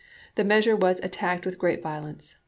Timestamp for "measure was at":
0.43-1.11